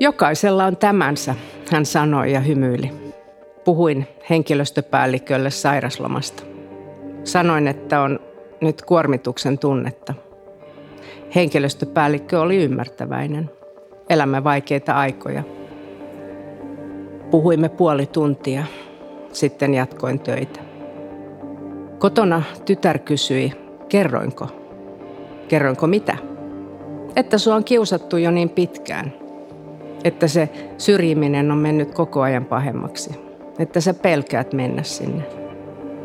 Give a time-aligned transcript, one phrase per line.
[0.00, 1.34] Jokaisella on tämänsä,
[1.70, 2.90] hän sanoi ja hymyili.
[3.64, 6.42] Puhuin henkilöstöpäällikölle sairaslomasta.
[7.24, 8.20] Sanoin, että on
[8.60, 10.14] nyt kuormituksen tunnetta.
[11.34, 13.50] Henkilöstöpäällikkö oli ymmärtäväinen.
[14.10, 15.42] Elämme vaikeita aikoja.
[17.30, 18.64] Puhuimme puoli tuntia.
[19.32, 20.60] Sitten jatkoin töitä.
[21.98, 23.52] Kotona tytär kysyi,
[23.88, 24.63] kerroinko?
[25.48, 26.16] Kerroinko mitä?
[27.16, 29.12] Että sua on kiusattu jo niin pitkään.
[30.04, 33.10] Että se syrjiminen on mennyt koko ajan pahemmaksi.
[33.58, 35.22] Että sä pelkäät mennä sinne.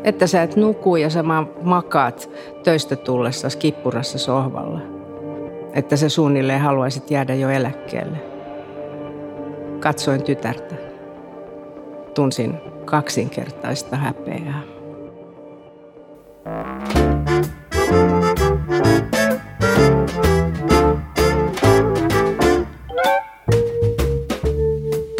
[0.04, 1.24] Että sä et nuku ja sä
[1.62, 2.30] makaat
[2.64, 4.80] töistä tullessa kippurassa sohvalla.
[5.72, 8.16] Että sä suunnilleen haluaisit jäädä jo eläkkeelle.
[9.80, 10.74] Katsoin tytärtä.
[12.14, 12.54] Tunsin
[12.84, 14.62] kaksinkertaista häpeää.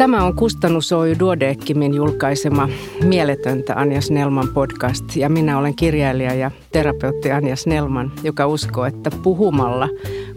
[0.01, 2.69] Tämä on Kustannus Oy Duodeckimin julkaisema
[3.03, 9.11] Mieletöntä Anja Snellman podcast ja minä olen kirjailija ja terapeutti Anja Snellman, joka uskoo, että
[9.23, 9.89] puhumalla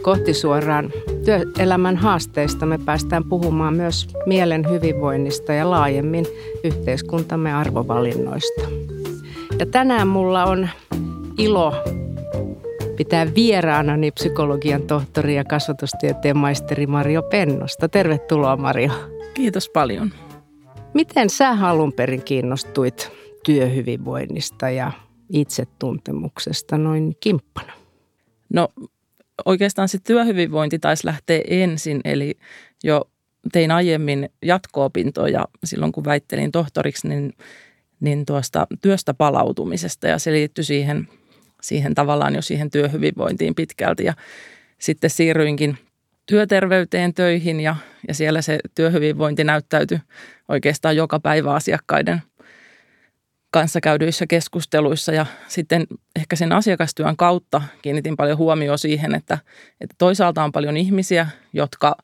[0.03, 0.91] kohti suoraan
[1.25, 6.27] työelämän haasteista me päästään puhumaan myös mielen hyvinvoinnista ja laajemmin
[6.65, 8.63] yhteiskuntamme arvovalinnoista.
[9.59, 10.69] Ja tänään mulla on
[11.39, 11.75] ilo
[12.97, 17.89] pitää vieraanani psykologian tohtori ja kasvatustieteen maisteri Mario Pennosta.
[17.89, 19.14] Tervetuloa Mario.
[19.35, 20.13] Kiitos paljon.
[20.95, 23.11] Miten sä alun perin kiinnostuit
[23.45, 24.93] työhyvinvoinnista ja
[25.33, 27.73] itsetuntemuksesta noin kimppana?
[28.53, 28.69] No
[29.45, 32.35] oikeastaan se työhyvinvointi taisi lähteä ensin, eli
[32.85, 33.11] jo
[33.53, 37.33] tein aiemmin jatko-opintoja silloin, kun väittelin tohtoriksi, niin,
[38.01, 41.09] niin tuosta työstä palautumisesta ja se liittyi siihen,
[41.63, 44.15] siihen tavallaan jo siihen työhyvinvointiin pitkälti ja
[44.79, 45.79] sitten siirryinkin
[46.27, 47.77] työterveyteen töihin ja,
[48.09, 49.99] ja siellä se työhyvinvointi näyttäytyi
[50.49, 52.23] oikeastaan joka päivä asiakkaiden
[53.51, 55.13] kanssa käydyissä keskusteluissa.
[55.13, 55.87] Ja sitten
[56.17, 59.39] ehkä sen asiakastyön kautta kiinnitin paljon huomioon siihen, että,
[59.81, 61.97] että toisaalta on paljon ihmisiä, jotka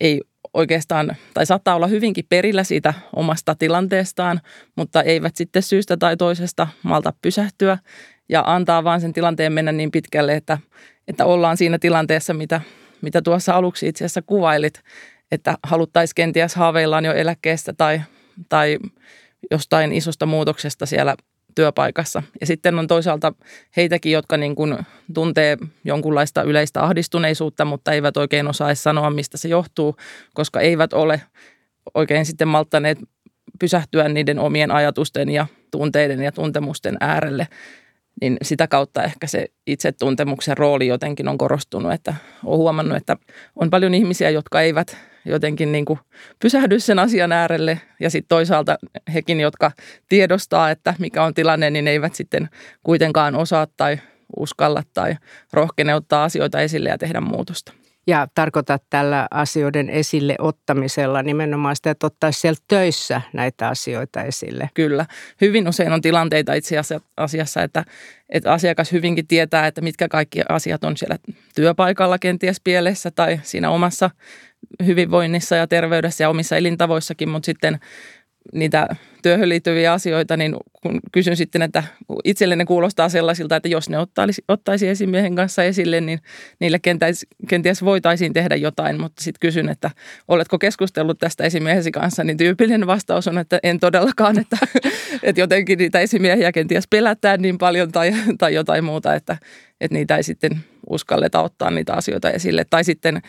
[0.00, 0.20] ei
[0.54, 4.40] oikeastaan, tai saattaa olla hyvinkin perillä siitä omasta tilanteestaan,
[4.76, 7.78] mutta eivät sitten syystä tai toisesta malta pysähtyä
[8.28, 10.58] ja antaa vaan sen tilanteen mennä niin pitkälle, että,
[11.08, 12.60] että ollaan siinä tilanteessa, mitä
[13.02, 14.82] mitä tuossa aluksi itse asiassa kuvailit,
[15.32, 18.00] että haluttaisiin kenties haaveillaan jo eläkkeestä tai,
[18.48, 18.78] tai
[19.50, 21.16] jostain isosta muutoksesta siellä
[21.54, 22.22] työpaikassa.
[22.40, 23.32] Ja sitten on toisaalta
[23.76, 24.78] heitäkin, jotka niin kuin
[25.14, 29.96] tuntee jonkunlaista yleistä ahdistuneisuutta, mutta eivät oikein osaa sanoa, mistä se johtuu,
[30.34, 31.22] koska eivät ole
[31.94, 32.98] oikein sitten malttaneet
[33.60, 37.48] pysähtyä niiden omien ajatusten ja tunteiden ja tuntemusten äärelle
[38.20, 42.14] niin sitä kautta ehkä se itsetuntemuksen rooli jotenkin on korostunut, että
[42.44, 43.16] olen huomannut, että
[43.56, 45.98] on paljon ihmisiä, jotka eivät jotenkin niin kuin
[46.40, 48.78] pysähdy sen asian äärelle ja sitten toisaalta
[49.14, 49.70] hekin, jotka
[50.08, 52.48] tiedostaa, että mikä on tilanne, niin eivät sitten
[52.82, 53.98] kuitenkaan osaa tai
[54.36, 55.16] uskalla tai
[55.52, 57.72] rohkene ottaa asioita esille ja tehdä muutosta.
[58.08, 64.70] Ja tarkoitat tällä asioiden esille ottamisella nimenomaan sitä, että ottaisi siellä töissä näitä asioita esille.
[64.74, 65.06] Kyllä.
[65.40, 66.76] Hyvin usein on tilanteita itse
[67.16, 67.84] asiassa, että,
[68.28, 71.16] että asiakas hyvinkin tietää, että mitkä kaikki asiat on siellä
[71.54, 74.10] työpaikalla kenties pielessä tai siinä omassa
[74.86, 77.78] hyvinvoinnissa ja terveydessä ja omissa elintavoissakin, mutta sitten
[78.54, 81.82] niitä työhön liittyviä asioita, niin kun kysyn sitten, että
[82.24, 86.18] itselleni kuulostaa sellaisilta, että jos ne ottaisi, ottaisi esimiehen kanssa esille, niin
[86.60, 89.90] niille kenties, kenties voitaisiin tehdä jotain, mutta sitten kysyn, että
[90.28, 94.56] oletko keskustellut tästä esimiehesi kanssa, niin tyypillinen vastaus on, että en todellakaan, että,
[95.22, 99.36] että jotenkin niitä esimiehiä kenties pelätään niin paljon tai, tai jotain muuta, että,
[99.80, 100.60] että niitä ei sitten
[100.90, 102.64] uskalleta ottaa niitä asioita esille.
[102.70, 103.22] Tai sitten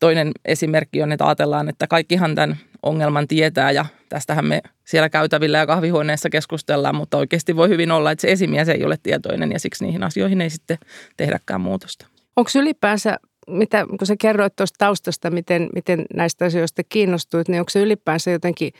[0.00, 5.58] toinen esimerkki on, että ajatellaan, että kaikkihan tämän ongelman tietää ja tästähän me siellä käytävillä
[5.58, 9.58] ja kahvihuoneessa keskustellaan, mutta oikeasti voi hyvin olla, että se esimies ei ole tietoinen ja
[9.58, 10.78] siksi niihin asioihin ei sitten
[11.16, 12.06] tehdäkään muutosta.
[12.36, 17.70] Onko ylipäänsä, mitä, kun sä kerroit tuosta taustasta, miten, miten näistä asioista kiinnostuit, niin onko
[17.70, 18.72] se ylipäänsä jotenkin,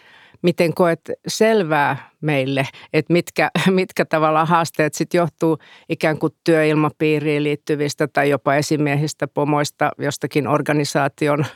[0.43, 8.09] miten koet selvää meille, että mitkä, mitkä tavallaan haasteet sitten johtuu ikään kuin työilmapiiriin liittyvistä
[8.09, 11.47] tai jopa esimiehistä, pomoista, jostakin organisaation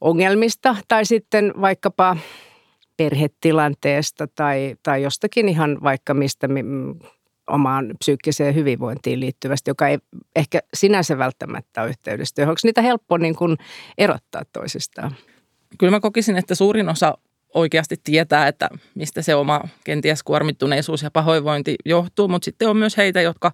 [0.00, 2.16] ongelmista tai sitten vaikkapa
[2.96, 6.48] perhetilanteesta tai, tai jostakin ihan vaikka mistä
[7.48, 9.98] omaan psyykkiseen hyvinvointiin liittyvästä, joka ei
[10.36, 12.42] ehkä sinänsä välttämättä ole yhteydessä.
[12.42, 13.56] Onko niitä helppo niin kuin
[13.98, 15.14] erottaa toisistaan?
[15.78, 17.18] Kyllä mä kokisin, että suurin osa
[17.58, 22.96] oikeasti tietää, että mistä se oma kenties kuormittuneisuus ja pahoinvointi johtuu, mutta sitten on myös
[22.96, 23.52] heitä, jotka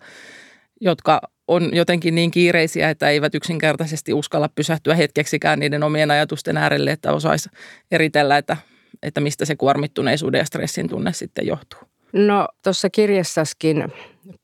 [0.80, 6.90] jotka on jotenkin niin kiireisiä, että eivät yksinkertaisesti uskalla pysähtyä hetkeksikään niiden omien ajatusten äärelle,
[6.90, 7.48] että osaisi
[7.90, 8.56] eritellä, että,
[9.02, 11.80] että mistä se kuormittuneisuuden ja stressin tunne sitten johtuu.
[12.12, 13.92] No tuossa kirjassaskin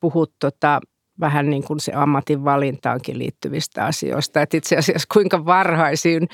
[0.01, 0.81] puhut tota,
[1.21, 4.43] vähän niin kuin se ammatin valintaankin liittyvistä asioista.
[4.43, 6.29] Että itse asiassa kuinka varhaisiin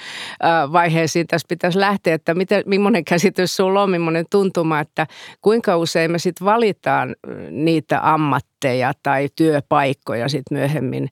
[0.72, 5.06] vaiheisiin tässä pitäisi lähteä, että miten, millainen käsitys sulla on, millainen tuntuma, että
[5.40, 7.16] kuinka usein me sitten valitaan
[7.50, 11.08] niitä ammatteja tai työpaikkoja sitten myöhemmin,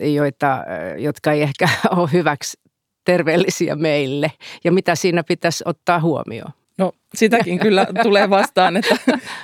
[0.00, 0.64] joita,
[0.98, 2.60] jotka ei ehkä ole hyväksi
[3.04, 4.32] terveellisiä meille
[4.64, 6.52] ja mitä siinä pitäisi ottaa huomioon?
[6.78, 8.96] No sitäkin kyllä tulee vastaan, että,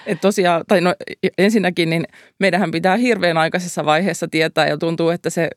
[0.07, 0.95] että tosiaan, tai no
[1.39, 2.05] ensinnäkin niin
[2.39, 5.51] meidän pitää hirveän aikaisessa vaiheessa tietää ja tuntuu, että se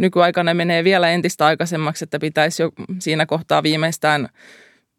[0.00, 4.28] nykyaikana menee vielä entistä aikaisemmaksi, että pitäisi jo siinä kohtaa viimeistään,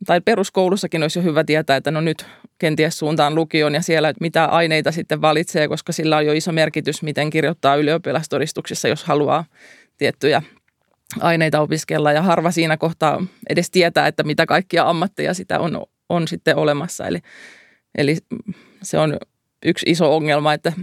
[0.05, 2.25] tai peruskoulussakin olisi jo hyvä tietää, että no nyt
[2.59, 6.51] kenties suuntaan lukion ja siellä, että mitä aineita sitten valitsee, koska sillä on jo iso
[6.51, 9.45] merkitys, miten kirjoittaa ylioppilastodistuksissa, jos haluaa
[9.97, 10.41] tiettyjä
[11.21, 12.11] aineita opiskella.
[12.11, 17.07] Ja harva siinä kohtaa edes tietää, että mitä kaikkia ammatteja sitä on on sitten olemassa.
[17.07, 17.19] Eli,
[17.98, 18.18] eli
[18.83, 19.18] se on
[19.65, 20.74] yksi iso ongelma, että,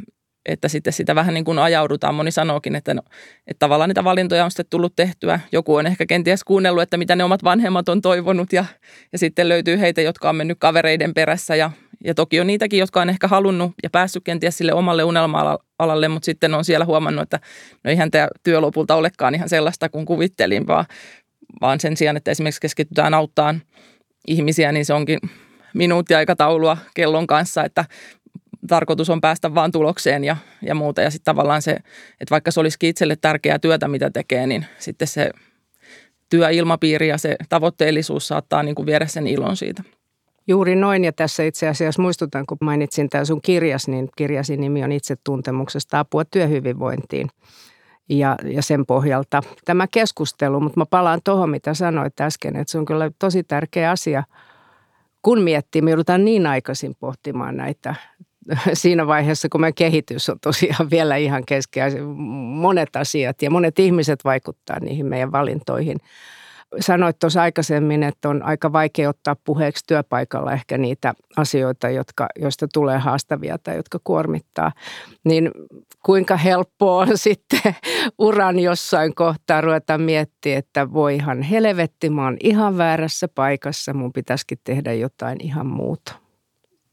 [0.47, 2.15] että sitten sitä vähän niin kuin ajaudutaan.
[2.15, 3.03] Moni sanookin, että, no,
[3.47, 5.41] että tavallaan niitä valintoja on sitten tullut tehtyä.
[5.53, 8.65] Joku on ehkä kenties kuunnellut, että mitä ne omat vanhemmat on toivonut ja,
[9.13, 11.71] ja sitten löytyy heitä, jotka on mennyt kavereiden perässä ja,
[12.05, 16.27] ja toki on niitäkin, jotka on ehkä halunnut ja päässyt kenties sille omalle unelma-alalle, mutta
[16.27, 17.41] sitten on siellä huomannut, että
[17.85, 20.85] no eihän tämä työ lopulta olekaan ihan sellaista kuin kuvittelin, vaan,
[21.61, 23.63] vaan sen sijaan, että esimerkiksi keskitytään auttamaan
[24.27, 25.19] ihmisiä, niin se onkin
[25.75, 27.85] minuuttiaikataulua kellon kanssa, että
[28.69, 31.01] tarkoitus on päästä vaan tulokseen ja, ja muuta.
[31.01, 31.73] Ja sitten tavallaan se,
[32.21, 35.31] että vaikka se olisikin itselle tärkeää työtä, mitä tekee, niin sitten se
[36.31, 39.83] työilmapiiri ja se tavoitteellisuus saattaa niin kuin viedä sen ilon siitä.
[40.47, 44.85] Juuri noin, ja tässä itse asiassa muistutan, kun mainitsin tämän sun kirjas, niin kirjasi nimi
[44.85, 47.29] on Itsetuntemuksesta apua työhyvinvointiin.
[48.11, 52.79] Ja, ja sen pohjalta tämä keskustelu, mutta mä palaan tuohon, mitä sanoit äsken, että se
[52.79, 54.23] on kyllä tosi tärkeä asia–
[55.23, 57.95] kun miettii, me joudutaan niin aikaisin pohtimaan näitä.
[58.73, 61.87] Siinä vaiheessa, kun meidän kehitys on tosiaan vielä ihan keskeä.
[62.55, 65.99] Monet asiat ja monet ihmiset vaikuttaa niihin meidän valintoihin
[66.81, 72.69] sanoit tuossa aikaisemmin, että on aika vaikea ottaa puheeksi työpaikalla ehkä niitä asioita, jotka, joista
[72.73, 74.73] tulee haastavia tai jotka kuormittaa.
[75.25, 75.51] Niin
[76.05, 77.77] kuinka helppoa on sitten
[78.19, 84.59] uran jossain kohtaa ruveta miettiä, että voihan helvetti, mä oon ihan väärässä paikassa, mun pitäisikin
[84.65, 86.13] tehdä jotain ihan muuta.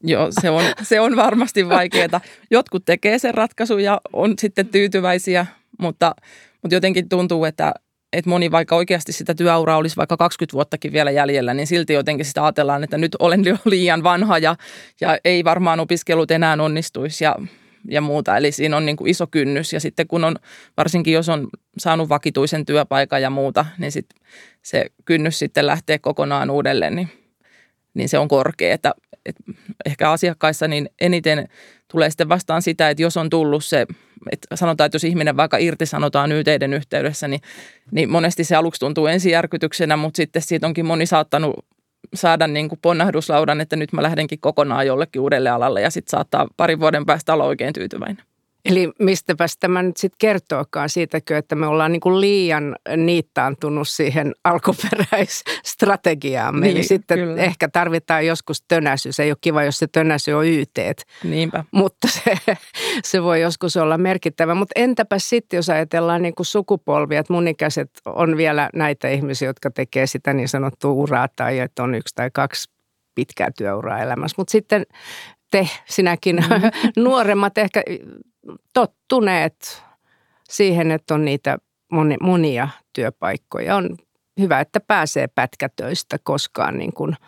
[0.02, 2.20] Joo, se on, se on varmasti vaikeaa.
[2.50, 5.46] Jotkut tekee sen ratkaisun ja on sitten tyytyväisiä,
[5.78, 6.14] mutta,
[6.62, 7.74] mutta jotenkin tuntuu, että,
[8.12, 12.26] että moni vaikka oikeasti sitä työuraa olisi vaikka 20 vuottakin vielä jäljellä, niin silti jotenkin
[12.26, 14.56] sitä ajatellaan, että nyt olen jo liian vanha ja,
[15.00, 17.36] ja ei varmaan opiskelut enää onnistuisi ja,
[17.88, 18.36] ja muuta.
[18.36, 20.36] Eli siinä on niin kuin iso kynnys ja sitten kun on,
[20.76, 24.06] varsinkin jos on saanut vakituisen työpaikan ja muuta, niin sit
[24.62, 27.08] se kynnys sitten lähtee kokonaan uudelleen, niin,
[27.94, 28.74] niin se on korkea.
[28.74, 28.94] Että,
[29.26, 29.42] että
[29.86, 31.48] ehkä asiakkaissa niin eniten
[31.88, 33.86] tulee sitten vastaan sitä, että jos on tullut se
[34.32, 37.40] että sanotaan, että jos ihminen vaikka irtisanotaan yteiden yhteydessä, niin,
[37.90, 41.66] niin monesti se aluksi tuntuu ensijärkytyksenä, mutta sitten siitä onkin moni saattanut
[42.14, 46.46] saada niin kuin ponnahduslaudan, että nyt mä lähdenkin kokonaan jollekin uudelle alalle ja sitten saattaa
[46.56, 48.24] parin vuoden päästä olla oikein tyytyväinen.
[48.64, 54.34] Eli mistäpäs tämä nyt sitten kertookaan siitäkö, että me ollaan niin kuin liian niittaantunut siihen
[54.44, 56.66] alkuperäisstrategiaamme.
[56.66, 57.42] Niin, Eli sitten kyllä.
[57.42, 59.12] ehkä tarvitaan joskus tönäsy.
[59.12, 60.78] Se ei ole kiva, jos se tönäsy on YT.
[61.24, 61.64] Niinpä.
[61.70, 62.36] Mutta se,
[63.04, 64.54] se voi joskus olla merkittävä.
[64.54, 69.48] Mutta entäpä sitten, jos ajatellaan niin kuin sukupolvia, että mun ikäiset on vielä näitä ihmisiä,
[69.48, 72.70] jotka tekee sitä niin sanottua uraa tai että on yksi tai kaksi
[73.14, 74.34] pitkää työuraa elämässä.
[74.38, 74.86] Mutta sitten
[75.50, 76.70] te, sinäkin mm-hmm.
[77.04, 77.82] nuoremmat ehkä
[78.74, 79.82] tottuneet
[80.48, 81.58] siihen, että on niitä
[82.20, 83.76] monia työpaikkoja.
[83.76, 83.96] On
[84.40, 87.16] hyvä, että pääsee pätkätöistä koskaan niin kuin–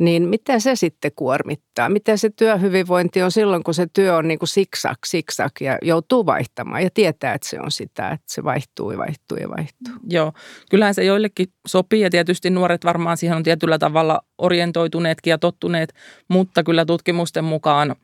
[0.00, 1.88] niin miten se sitten kuormittaa?
[1.88, 6.26] Miten se työhyvinvointi on silloin, kun se työ on niin kuin siksak, siksak ja joutuu
[6.26, 9.94] vaihtamaan ja tietää, että se on sitä, että se vaihtuu ja vaihtuu ja vaihtuu.
[10.10, 10.32] Joo,
[10.70, 15.94] kyllähän se joillekin sopii ja tietysti nuoret varmaan siihen on tietyllä tavalla orientoituneetkin ja tottuneet,
[16.28, 17.96] mutta kyllä tutkimusten mukaan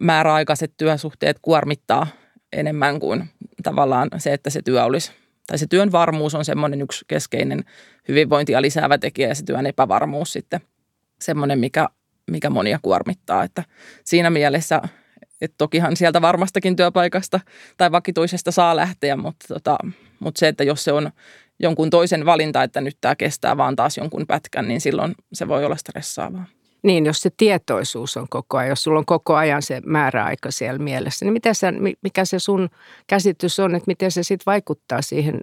[0.00, 2.06] määräaikaiset työsuhteet kuormittaa
[2.52, 3.24] enemmän kuin
[3.62, 5.12] tavallaan se, että se työ olisi
[5.46, 7.64] tai se työn varmuus on semmoinen yksi keskeinen
[8.08, 10.60] hyvinvointia lisäävä tekijä ja se työn epävarmuus sitten–
[11.20, 11.88] semmoinen, mikä,
[12.30, 13.44] mikä monia kuormittaa.
[13.44, 13.64] Että
[14.04, 14.82] siinä mielessä,
[15.40, 17.40] että tokihan sieltä varmastakin työpaikasta
[17.76, 19.78] tai vakituisesta saa lähteä, mutta, tota,
[20.20, 21.10] mutta se, että jos se on
[21.60, 25.64] jonkun toisen valinta, että nyt tämä kestää vaan taas jonkun pätkän, niin silloin se voi
[25.64, 26.46] olla stressaavaa.
[26.82, 30.78] Niin, jos se tietoisuus on koko ajan, jos sulla on koko ajan se määräaika siellä
[30.78, 32.68] mielessä, niin mitä sä, mikä se sun
[33.06, 35.40] käsitys on, että miten se sitten vaikuttaa siihen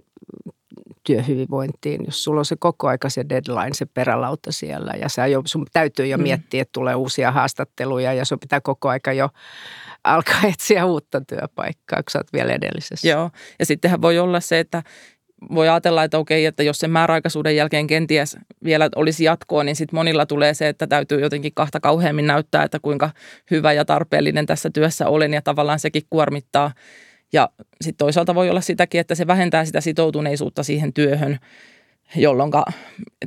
[1.04, 5.42] työhyvinvointiin, jos sulla on se koko aika se deadline, se perälauta siellä ja sä jo,
[5.44, 6.22] sun täytyy jo mm.
[6.22, 9.28] miettiä, että tulee uusia haastatteluja ja sun pitää koko aika jo
[10.04, 13.08] alkaa etsiä uutta työpaikkaa, kun sä oot vielä edellisessä.
[13.08, 14.82] Joo, ja sittenhän voi olla se, että
[15.54, 19.96] voi ajatella, että okei, että jos sen määräaikaisuuden jälkeen kenties vielä olisi jatkoa, niin sitten
[19.96, 23.10] monilla tulee se, että täytyy jotenkin kahta kauheammin näyttää, että kuinka
[23.50, 26.72] hyvä ja tarpeellinen tässä työssä olen ja tavallaan sekin kuormittaa.
[27.32, 27.48] Ja
[27.80, 31.38] sitten toisaalta voi olla sitäkin, että se vähentää sitä sitoutuneisuutta siihen työhön,
[32.16, 32.50] jolloin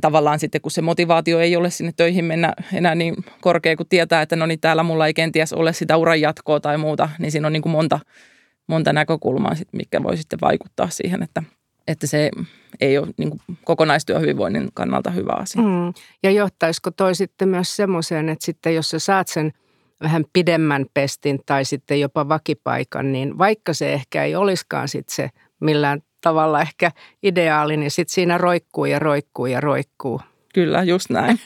[0.00, 4.22] tavallaan sitten kun se motivaatio ei ole sinne töihin mennä enää niin korkea, kun tietää,
[4.22, 7.46] että no niin täällä mulla ei kenties ole sitä uran jatkoa tai muuta, niin siinä
[7.46, 8.00] on niin kuin monta,
[8.66, 11.42] monta näkökulmaa, sit, mikä voi sitten vaikuttaa siihen, että–
[11.88, 12.30] että se
[12.80, 15.62] ei ole niin kuin kokonaistyöhyvinvoinnin kannalta hyvä asia.
[15.62, 15.92] Mm.
[16.22, 19.52] Ja johtaisiko toi sitten myös semmoiseen, että sitten jos sä saat sen
[20.02, 25.30] vähän pidemmän pestin tai sitten jopa vakipaikan, niin vaikka se ehkä ei olisikaan sitten se
[25.60, 26.90] millään tavalla ehkä
[27.22, 30.20] ideaali, niin sitten siinä roikkuu ja roikkuu ja roikkuu.
[30.54, 31.40] Kyllä, just näin.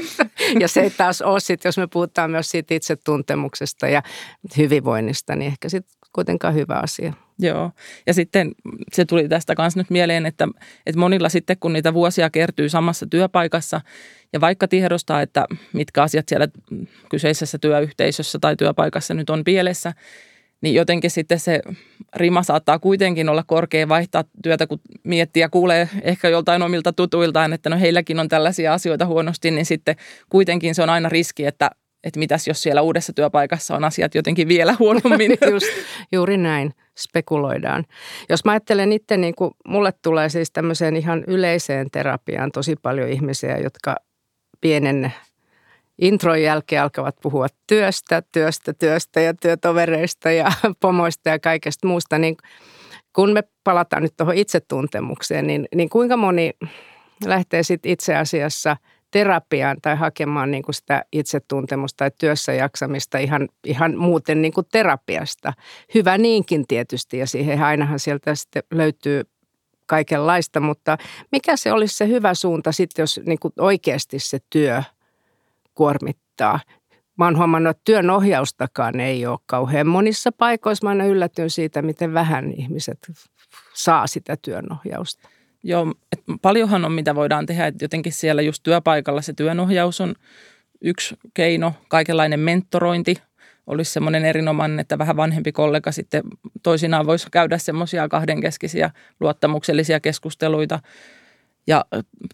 [0.60, 4.02] ja se ei taas ole sitten, jos me puhutaan myös siitä itsetuntemuksesta ja
[4.56, 7.12] hyvinvoinnista, niin ehkä sitten kuitenkaan hyvä asia.
[7.38, 7.70] Joo,
[8.06, 8.52] ja sitten
[8.92, 10.48] se tuli tästä kanssa nyt mieleen, että,
[10.86, 13.80] että monilla sitten kun niitä vuosia kertyy samassa työpaikassa
[14.32, 16.48] ja vaikka tiedostaa, että mitkä asiat siellä
[17.10, 19.92] kyseisessä työyhteisössä tai työpaikassa nyt on pielessä,
[20.60, 21.60] niin jotenkin sitten se
[22.16, 27.52] rima saattaa kuitenkin olla korkea vaihtaa työtä, kun miettii ja kuulee ehkä joltain omilta tutuiltaan,
[27.52, 29.96] että no heilläkin on tällaisia asioita huonosti, niin sitten
[30.28, 31.70] kuitenkin se on aina riski, että,
[32.06, 35.38] että mitäs jos siellä uudessa työpaikassa on asiat jotenkin vielä huonommin.
[35.50, 35.66] Just,
[36.12, 37.84] juuri näin spekuloidaan.
[38.28, 43.08] Jos mä ajattelen itse, niin kuin mulle tulee siis tämmöiseen ihan yleiseen terapiaan tosi paljon
[43.08, 43.96] ihmisiä, jotka
[44.60, 45.12] pienen
[45.98, 52.36] intron jälkeen alkavat puhua työstä, työstä, työstä ja työtovereista ja pomoista ja kaikesta muusta, niin
[53.12, 56.50] kun me palataan nyt tuohon itsetuntemukseen, niin, niin kuinka moni
[57.24, 58.76] lähtee sitten itse asiassa–
[59.10, 64.66] terapiaan tai hakemaan niin kuin sitä itsetuntemusta tai työssä jaksamista ihan, ihan muuten niin kuin
[64.72, 65.52] terapiasta.
[65.94, 69.22] Hyvä niinkin tietysti ja siihen ainahan sieltä sitten löytyy
[69.86, 70.98] kaikenlaista, mutta
[71.32, 74.82] mikä se olisi se hyvä suunta sitten, jos niin kuin oikeasti se työ
[75.74, 76.60] kuormittaa?
[77.18, 80.86] Mä oon huomannut, että työn ohjaustakaan ei ole kauhean monissa paikoissa.
[80.86, 83.12] Mä aina yllätyn siitä, miten vähän ihmiset
[83.74, 85.28] saa sitä työnohjausta.
[85.68, 90.14] Joo, et paljonhan on mitä voidaan tehdä, että jotenkin siellä just työpaikalla se työnohjaus on
[90.80, 93.16] yksi keino, kaikenlainen mentorointi
[93.66, 96.22] olisi semmoinen erinomainen, että vähän vanhempi kollega sitten
[96.62, 100.80] toisinaan voisi käydä semmoisia kahdenkeskisiä luottamuksellisia keskusteluita.
[101.66, 101.84] Ja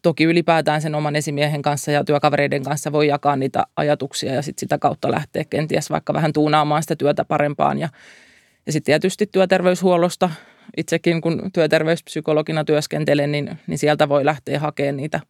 [0.02, 4.60] toki ylipäätään sen oman esimiehen kanssa ja työkavereiden kanssa voi jakaa niitä ajatuksia ja sitten
[4.60, 7.78] sitä kautta lähteä kenties vaikka vähän tuunaamaan sitä työtä parempaan.
[7.78, 7.88] Ja,
[8.66, 10.30] ja sitten tietysti työterveyshuollosta
[10.76, 15.20] itsekin kun työterveyspsykologina työskentelen, niin, niin sieltä voi lähteä hakemaan niitä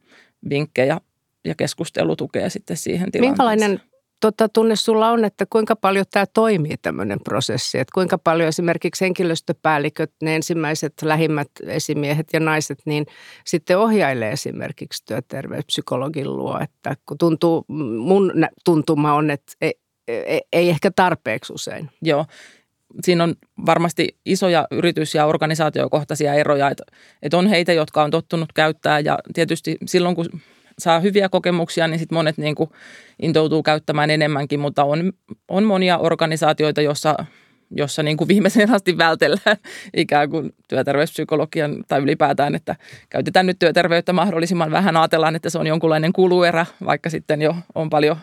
[0.51, 1.01] vinkkejä
[1.45, 3.31] ja keskustelutukea sitten siihen tilanteeseen.
[3.31, 3.81] Minkälainen
[4.21, 7.79] tota, tunne sulla on, että kuinka paljon tämä toimii tämmöinen prosessi?
[7.79, 13.07] Että kuinka paljon esimerkiksi henkilöstöpäälliköt, ne ensimmäiset lähimmät esimiehet ja naiset, niin
[13.47, 16.59] sitten ohjailee esimerkiksi työterveyspsykologin luo.
[16.61, 17.65] Että kun tuntuu,
[17.99, 18.33] mun
[18.65, 19.75] tuntuma on, että ei,
[20.09, 21.91] ei, ei ehkä tarpeeksi usein.
[22.03, 22.27] Joo,
[23.05, 23.35] siinä on
[23.67, 26.85] varmasti isoja yritys- ja organisaatiokohtaisia eroja, että,
[27.23, 30.27] että on heitä, jotka on tottunut käyttää ja tietysti silloin, kun
[30.79, 32.71] saa hyviä kokemuksia, niin sitten monet niin kuin
[33.23, 35.13] intoutuu käyttämään enemmänkin, mutta on,
[35.49, 37.17] on monia organisaatioita, joissa
[37.77, 39.57] jossa niin kuin viimeisen asti vältellään
[39.97, 42.77] ikään kuin työterveyspsykologian tai ylipäätään, että
[43.09, 44.97] käytetään nyt työterveyttä mahdollisimman vähän.
[44.97, 48.17] Ajatellaan, että se on jonkunlainen kuluerä, vaikka sitten jo on paljon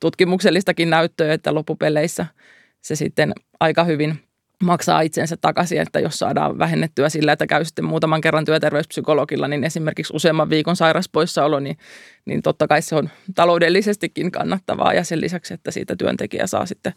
[0.00, 2.26] tutkimuksellistakin näyttöä, että loppupeleissä–
[2.82, 4.18] se sitten aika hyvin
[4.62, 9.64] maksaa itsensä takaisin, että jos saadaan vähennettyä sillä, että käy sitten muutaman kerran työterveyspsykologilla, niin
[9.64, 11.78] esimerkiksi useamman viikon sairaspoissaolo, niin,
[12.24, 16.92] niin totta kai se on taloudellisestikin kannattavaa ja sen lisäksi, että siitä työntekijä saa sitten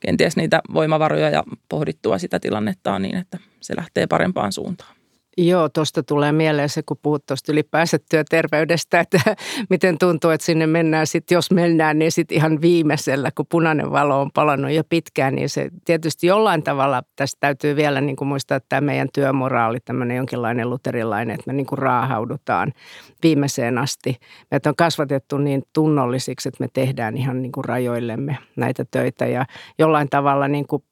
[0.00, 4.93] kenties niitä voimavaroja ja pohdittua sitä tilannettaan niin, että se lähtee parempaan suuntaan.
[5.38, 9.18] Joo, tuosta tulee mieleen se, kun puhut tuosta ylipäänsä työterveydestä, että
[9.70, 14.20] miten tuntuu, että sinne mennään sitten, jos mennään, niin sitten ihan viimeisellä, kun punainen valo
[14.20, 18.56] on palannut jo pitkään, niin se tietysti jollain tavalla, tässä täytyy vielä niin kuin muistaa,
[18.56, 22.72] että tämä meidän työmoraali, tämmöinen jonkinlainen luterilainen, että me niin kuin raahaudutaan
[23.22, 24.16] viimeiseen asti.
[24.50, 29.46] Meitä on kasvatettu niin tunnollisiksi, että me tehdään ihan niin kuin rajoillemme näitä töitä ja
[29.78, 30.82] jollain tavalla niin kuin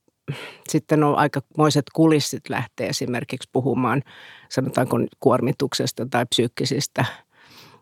[0.69, 4.03] sitten on aikamoiset kulissit lähteä esimerkiksi puhumaan,
[4.49, 7.05] sanotaanko kuormituksesta tai psyykkisistä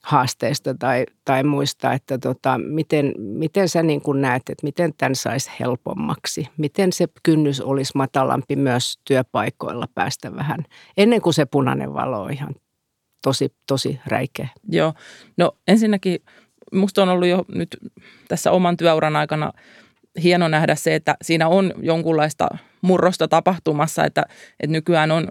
[0.03, 5.15] haasteista tai, tai muista, että tota, miten, miten sä niin kuin näet, että miten tämän
[5.15, 6.49] saisi helpommaksi?
[6.57, 10.65] Miten se kynnys olisi matalampi myös työpaikoilla päästä vähän,
[10.97, 12.55] ennen kuin se punainen valo on ihan
[13.23, 14.49] tosi, tosi räikeä?
[14.69, 14.95] Joo,
[15.37, 16.19] no ensinnäkin
[16.73, 17.77] musta on ollut jo nyt
[18.29, 19.53] tässä oman työuran aikana
[20.23, 22.49] hieno nähdä se, että siinä on jonkunlaista
[22.83, 24.23] murrosta tapahtumassa, että,
[24.61, 25.29] että nykyään on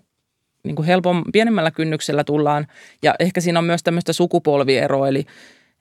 [0.63, 2.67] niin kuin helpom, pienemmällä kynnyksellä tullaan
[3.03, 5.25] ja ehkä siinä on myös tämmöistä sukupolvieroa, eli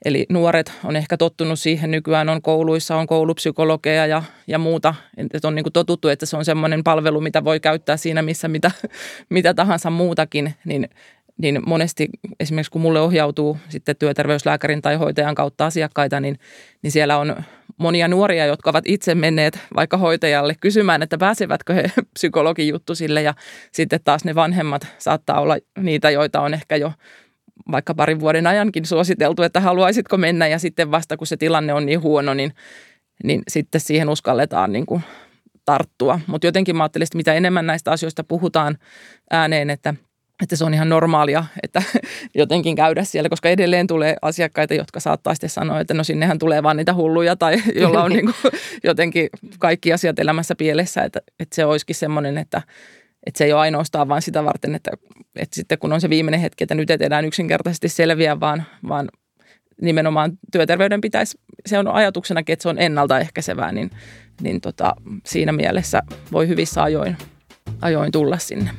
[0.05, 4.95] Eli nuoret on ehkä tottunut siihen, nykyään on kouluissa, on koulupsykologeja ja, ja muuta.
[5.17, 8.47] Että on niin kuin totuttu, että se on semmoinen palvelu, mitä voi käyttää siinä, missä
[8.47, 8.71] mitä,
[9.29, 10.53] mitä tahansa muutakin.
[10.65, 10.89] Niin
[11.41, 16.39] niin monesti esimerkiksi kun mulle ohjautuu sitten työterveyslääkärin tai hoitajan kautta asiakkaita, niin,
[16.81, 17.35] niin siellä on
[17.79, 21.83] monia nuoria, jotka ovat itse menneet vaikka hoitajalle kysymään, että pääsevätkö he
[22.13, 23.33] psykologin juttusille ja
[23.71, 26.91] sitten taas ne vanhemmat saattaa olla niitä, joita on ehkä jo
[27.71, 31.85] vaikka parin vuoden ajankin suositeltu, että haluaisitko mennä ja sitten vasta kun se tilanne on
[31.85, 32.51] niin huono, niin,
[33.23, 35.01] niin sitten siihen uskalletaan niin kuin
[35.65, 36.19] tarttua.
[36.27, 38.77] Mutta jotenkin mä ajattelin, että mitä enemmän näistä asioista puhutaan
[39.31, 39.93] ääneen, että–
[40.43, 41.83] että se on ihan normaalia, että
[42.35, 46.63] jotenkin käydä siellä, koska edelleen tulee asiakkaita, jotka saattaa sitten sanoa, että no sinnehän tulee
[46.63, 48.53] vaan niitä hulluja tai jolla on niin kuin
[48.83, 49.29] jotenkin
[49.59, 52.61] kaikki asiat elämässä pielessä, että, että se olisikin semmoinen, että,
[53.25, 54.91] että se ei ole ainoastaan vain sitä varten, että,
[55.35, 59.09] että sitten kun on se viimeinen hetki, että nyt ei enää yksinkertaisesti selviä, vaan, vaan
[59.81, 63.91] nimenomaan työterveyden pitäisi, se on ajatuksena, että se on ennaltaehkäisevää, niin,
[64.41, 67.17] niin tota, siinä mielessä voi hyvissä ajoin,
[67.81, 68.71] ajoin tulla sinne.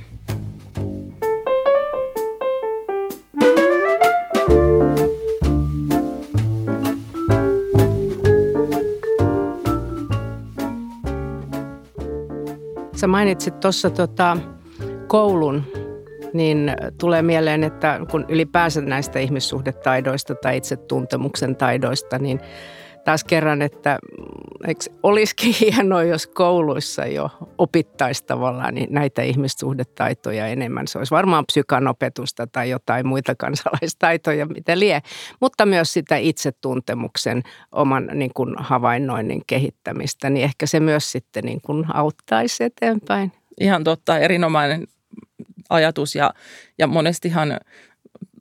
[13.01, 14.37] Sä mainitsit tuossa tota,
[15.07, 15.63] koulun,
[16.33, 22.41] niin tulee mieleen, että kun ylipäänsä näistä ihmissuhdetaidoista tai itsetuntemuksen taidoista, niin
[23.05, 23.99] taas kerran, että
[24.67, 30.89] eikö olisikin hienoa, jos kouluissa jo opittaisi tavallaan niin näitä ihmissuhdetaitoja enemmän.
[30.89, 35.03] Se olisi varmaan psykanopetusta tai jotain muita kansalaistaitoja, mitä lie,
[35.41, 37.43] mutta myös sitä itsetuntemuksen
[37.73, 43.33] oman niin kuin havainnoinnin kehittämistä, niin ehkä se myös sitten niin kuin auttaisi eteenpäin.
[43.61, 44.87] Ihan totta, erinomainen
[45.71, 46.35] ajatus ja,
[46.79, 47.61] ja monestihan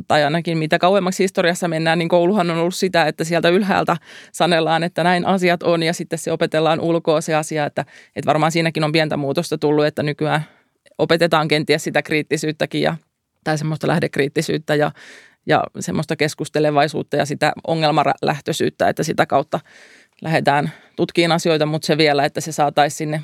[0.10, 3.98] tai ainakin mitä kauemmaksi historiassa mennään, niin kouluhan on ollut sitä, että sieltä ylhäältä
[4.32, 8.52] sanellaan, että näin asiat on ja sitten se opetellaan ulkoa se asia, että, että varmaan
[8.52, 10.45] siinäkin on pientä muutosta tullut, että nykyään
[10.98, 12.95] opetetaan kenties sitä kriittisyyttäkin ja,
[13.43, 14.91] tai semmoista lähdekriittisyyttä ja,
[15.45, 19.60] ja semmoista keskustelevaisuutta ja sitä ongelmalähtöisyyttä, että sitä kautta
[20.22, 23.24] lähdetään tutkiin asioita, mutta se vielä, että se saataisiin sinne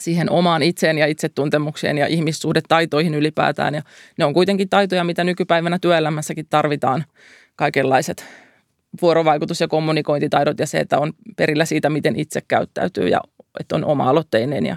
[0.00, 3.74] siihen omaan itseen ja itsetuntemukseen ja ihmissuhdetaitoihin ylipäätään.
[3.74, 3.82] Ja
[4.18, 7.04] ne on kuitenkin taitoja, mitä nykypäivänä työelämässäkin tarvitaan.
[7.56, 8.24] Kaikenlaiset
[9.02, 13.20] vuorovaikutus- ja kommunikointitaidot ja se, että on perillä siitä, miten itse käyttäytyy ja
[13.60, 14.76] että on oma-aloitteinen ja,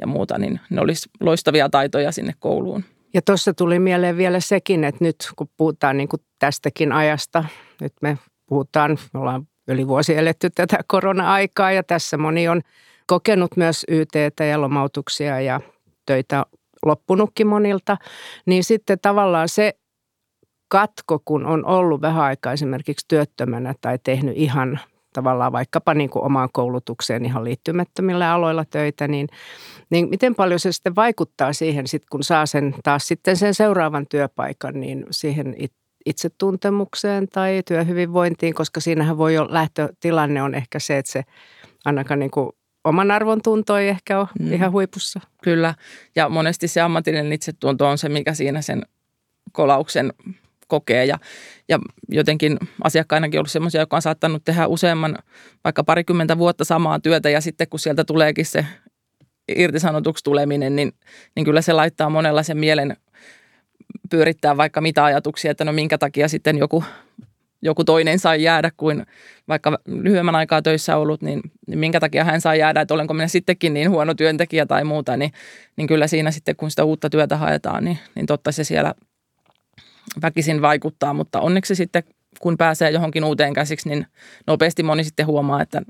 [0.00, 2.84] ja muuta, niin ne olisi loistavia taitoja sinne kouluun.
[3.14, 7.44] Ja tuossa tuli mieleen vielä sekin, että nyt kun puhutaan niin kuin tästäkin ajasta,
[7.80, 12.60] nyt me puhutaan, me ollaan yli vuosi eletty tätä korona-aikaa ja tässä moni on–
[13.06, 15.60] kokenut myös YTtä ja lomautuksia ja
[16.06, 16.46] töitä
[16.86, 17.96] loppunutkin monilta,
[18.46, 19.74] niin sitten tavallaan se
[20.68, 24.80] katko, kun on ollut vähän aikaa esimerkiksi työttömänä tai tehnyt ihan
[25.12, 29.28] tavallaan vaikkapa niin kuin omaan koulutukseen ihan liittymättömillä aloilla töitä, niin,
[29.90, 34.06] niin miten paljon se sitten vaikuttaa siihen, sit kun saa sen taas sitten sen seuraavan
[34.10, 35.54] työpaikan, niin siihen
[36.06, 41.22] itsetuntemukseen tai työhyvinvointiin, koska siinähän voi olla lähtötilanne on ehkä se, että se
[41.84, 42.50] ainakaan niin kuin
[42.84, 44.52] oman arvon tunto ei ehkä ole mm.
[44.52, 45.20] ihan huipussa.
[45.42, 45.74] Kyllä,
[46.16, 48.82] ja monesti se ammatillinen itsetunto on se, mikä siinä sen
[49.52, 50.12] kolauksen
[50.66, 51.04] kokee.
[51.04, 51.18] Ja,
[51.68, 55.18] ja jotenkin asiakkainakin ollut sellaisia, jotka on saattanut tehdä useamman,
[55.64, 58.66] vaikka parikymmentä vuotta samaa työtä, ja sitten kun sieltä tuleekin se
[59.56, 60.92] irtisanotuksi tuleminen, niin,
[61.36, 62.96] niin kyllä se laittaa monella sen mielen
[64.10, 66.84] pyörittää vaikka mitä ajatuksia, että no minkä takia sitten joku
[67.64, 69.06] joku toinen sai jäädä kuin
[69.48, 73.28] vaikka lyhyemmän aikaa töissä ollut, niin, niin minkä takia hän sai jäädä, että olenko minä
[73.28, 75.32] sittenkin niin huono työntekijä tai muuta, niin,
[75.76, 78.94] niin kyllä siinä sitten kun sitä uutta työtä haetaan, niin, niin totta se siellä
[80.22, 82.02] väkisin vaikuttaa, mutta onneksi sitten
[82.40, 84.06] kun pääsee johonkin uuteen käsiksi, niin
[84.46, 85.82] nopeasti moni sitten huomaa, että,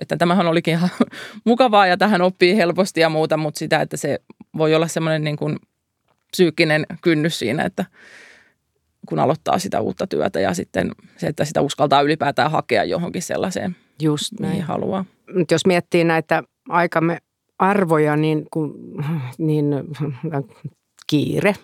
[0.00, 0.90] että tämähän olikin ihan
[1.44, 4.18] mukavaa ja tähän oppii helposti ja muuta, mutta sitä, että se
[4.56, 5.58] voi olla semmoinen niin kuin
[6.30, 7.84] psyykkinen kynnys siinä, että,
[9.08, 13.76] kun aloittaa sitä uutta työtä ja sitten se, että sitä uskaltaa ylipäätään hakea johonkin sellaiseen,
[14.02, 14.52] Just näin.
[14.52, 15.04] mihin haluaa.
[15.50, 17.18] Jos miettii näitä aikamme
[17.58, 18.74] arvoja, niin, kun,
[19.38, 19.66] niin
[21.06, 21.54] kiire,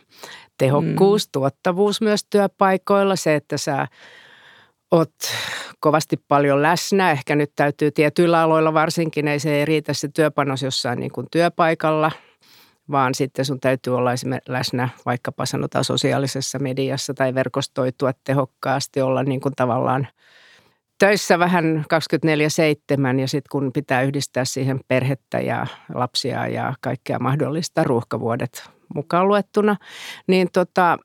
[0.59, 1.31] tehokkuus, mm.
[1.33, 3.87] tuottavuus myös työpaikoilla, se, että sä
[4.91, 5.15] oot
[5.81, 7.11] kovasti paljon läsnä.
[7.11, 11.27] Ehkä nyt täytyy tietyillä aloilla varsinkin, ei se ei riitä se työpanos jossain niin kuin
[11.31, 12.13] työpaikalla,
[12.91, 14.11] vaan sitten sun täytyy olla
[14.49, 20.09] läsnä vaikkapa sanotaan sosiaalisessa mediassa tai verkostoitua tehokkaasti, olla niin kuin tavallaan
[20.99, 21.85] töissä vähän
[23.17, 29.29] 24-7 ja sitten kun pitää yhdistää siihen perhettä ja lapsia ja kaikkea mahdollista ruuhkavuodet mukaan
[29.29, 29.77] luettuna,
[30.27, 30.99] niin tota,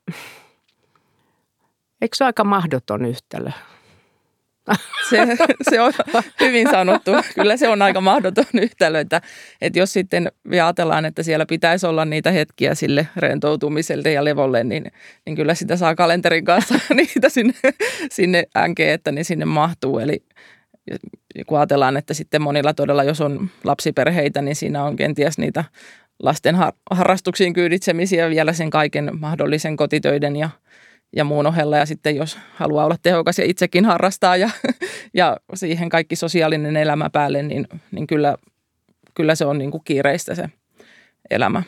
[2.00, 3.50] eikö se ole aika mahdoton yhtälö?
[5.10, 5.18] Se,
[5.70, 5.92] se on
[6.40, 7.10] hyvin sanottu.
[7.34, 9.20] Kyllä se on aika mahdoton yhtälö, että,
[9.60, 14.92] että jos sitten ajatellaan, että siellä pitäisi olla niitä hetkiä sille rentoutumiselle ja levolle, niin,
[15.26, 17.54] niin kyllä sitä saa kalenterin kanssa niitä sinne,
[18.10, 19.98] sinne änkeä, että ne sinne mahtuu.
[19.98, 20.24] Eli
[21.46, 25.64] kun ajatellaan, että sitten monilla todella, jos on lapsiperheitä, niin siinä on kenties niitä
[26.22, 26.56] lasten
[26.90, 30.50] harrastuksiin kyyditsemisiä vielä sen kaiken mahdollisen kotitöiden ja
[31.16, 31.76] ja muun ohella.
[31.76, 34.50] Ja sitten jos haluaa olla tehokas ja itsekin harrastaa ja,
[35.14, 38.36] ja siihen kaikki sosiaalinen elämä päälle, niin, niin kyllä,
[39.14, 40.48] kyllä se on niin kuin kiireistä se
[41.30, 41.62] elämä.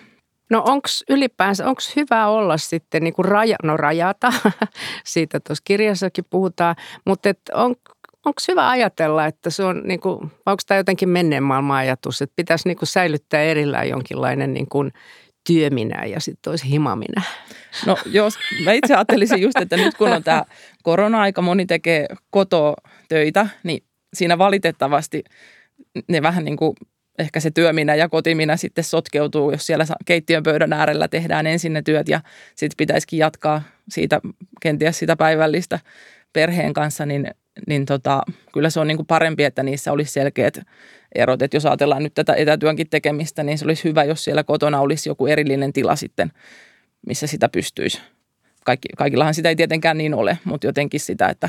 [0.51, 4.33] No onko ylipäänsä, onko hyvä olla sitten niin kuin raja, no rajata,
[5.05, 7.77] siitä tuossa kirjassakin puhutaan, mutta on,
[8.27, 12.37] onko hyvä ajatella, että se on, niin kuin, onko tämä jotenkin menneen maailman ajatus, että
[12.37, 14.93] pitäisi niin kuin säilyttää erillään jonkinlainen niin kuin
[15.47, 17.23] työminä ja sitten olisi himaminä?
[17.87, 20.45] No jos, mä itse ajattelisin just, että nyt kun on tämä
[20.83, 23.83] korona-aika, moni tekee kototöitä, niin
[24.15, 25.25] siinä valitettavasti
[26.09, 26.77] ne vähän niin kuin
[27.19, 31.83] ehkä se työminä ja kotiminä sitten sotkeutuu, jos siellä keittiön pöydän äärellä tehdään ensin ne
[31.83, 32.21] työt ja
[32.55, 34.21] sitten pitäisikin jatkaa siitä
[34.61, 35.81] kenties sitä päivällistä
[36.33, 37.31] perheen kanssa, niin,
[37.67, 40.61] niin tota, kyllä se on niin kuin parempi, että niissä olisi selkeät
[41.15, 41.43] erot.
[41.43, 45.09] Että jos ajatellaan nyt tätä etätyönkin tekemistä, niin se olisi hyvä, jos siellä kotona olisi
[45.09, 46.33] joku erillinen tila sitten,
[47.07, 48.01] missä sitä pystyisi.
[48.65, 51.49] Kaikki, kaikillahan sitä ei tietenkään niin ole, mutta jotenkin sitä, että,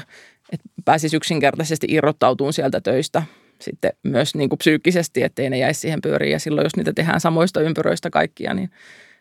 [0.51, 3.23] että pääsisi yksinkertaisesti irrottautumaan sieltä töistä
[3.61, 6.31] sitten myös niin kuin psyykkisesti, ettei ne jäisi siihen pyöriin.
[6.31, 8.69] Ja silloin, jos niitä tehdään samoista ympyröistä kaikkia, niin,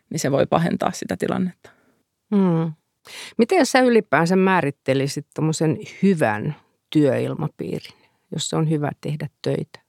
[0.09, 1.69] niin se voi pahentaa sitä tilannetta.
[2.35, 2.73] Hmm.
[3.37, 6.55] Miten sä ylipäänsä määrittelisit tuommoisen hyvän
[6.89, 7.93] työilmapiirin,
[8.31, 9.79] jossa on hyvä tehdä töitä?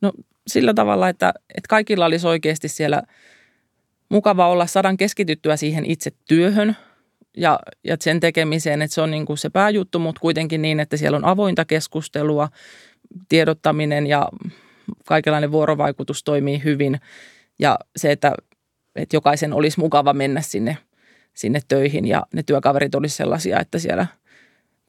[0.00, 0.12] No
[0.46, 3.02] sillä tavalla, että, että kaikilla olisi oikeasti siellä
[4.08, 6.76] mukava olla, sadan keskityttyä siihen itse työhön
[7.36, 10.96] ja, ja sen tekemiseen, että se on niin kuin se pääjuttu, mutta kuitenkin niin, että
[10.96, 12.48] siellä on avointa keskustelua,
[13.28, 14.28] tiedottaminen ja
[15.06, 17.00] kaikenlainen vuorovaikutus toimii hyvin
[17.58, 18.32] ja se, että,
[18.96, 20.76] että jokaisen olisi mukava mennä sinne,
[21.34, 24.06] sinne töihin ja ne työkaverit olisi sellaisia, että siellä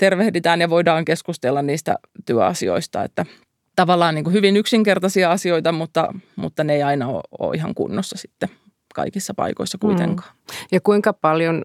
[0.02, 3.26] tervehditään ja voidaan keskustella niistä työasioista, että–
[3.76, 8.18] tavallaan niin kuin hyvin yksinkertaisia asioita, mutta, mutta ne ei aina ole, ole ihan kunnossa
[8.18, 8.50] sitten
[8.96, 10.36] kaikissa paikoissa kuitenkaan.
[10.36, 10.68] Mm.
[10.72, 11.62] Ja kuinka paljon,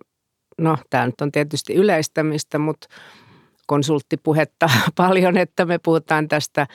[0.59, 2.89] no tämä nyt on tietysti yleistämistä, mutta
[3.67, 6.67] konsulttipuhetta paljon, että me puhutaan tästä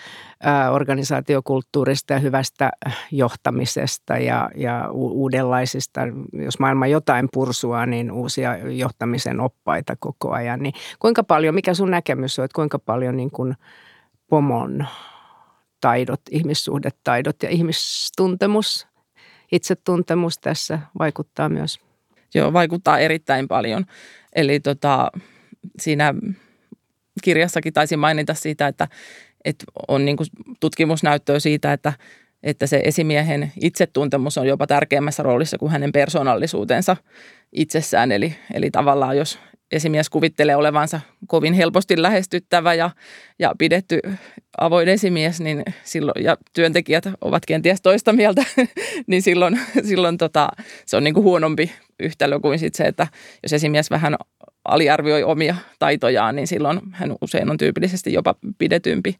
[0.71, 2.71] organisaatiokulttuurista ja hyvästä
[3.11, 6.01] johtamisesta ja, ja uudenlaisista,
[6.33, 10.59] jos maailma jotain pursua, niin uusia johtamisen oppaita koko ajan.
[10.59, 13.55] Niin kuinka paljon, mikä sun näkemys on, että kuinka paljon niin kuin
[14.29, 14.87] pomon
[15.81, 18.87] taidot, ihmissuhdetaidot ja ihmistuntemus,
[19.51, 21.79] itsetuntemus tässä vaikuttaa myös.
[22.33, 23.85] Joo, vaikuttaa erittäin paljon.
[24.35, 25.11] Eli tota,
[25.79, 26.13] siinä
[27.21, 28.87] kirjassakin taisi mainita siitä, että,
[29.45, 30.17] että on niin
[30.59, 31.93] tutkimusnäyttöä siitä, että,
[32.43, 36.97] että se esimiehen itsetuntemus on jopa tärkeämmässä roolissa kuin hänen persoonallisuutensa
[37.51, 38.11] itsessään.
[38.11, 39.39] Eli, eli tavallaan jos
[39.71, 42.89] esimies kuvittelee olevansa kovin helposti lähestyttävä ja,
[43.39, 43.99] ja pidetty
[44.57, 48.43] avoin esimies, niin silloin, ja työntekijät ovat kenties toista mieltä,
[49.07, 50.49] niin silloin, silloin tota,
[50.85, 53.07] se on niin kuin huonompi yhtälö kuin sit se, että
[53.43, 54.15] jos esimies vähän
[54.65, 59.15] aliarvioi omia taitojaan, niin silloin hän usein on tyypillisesti jopa pidetympi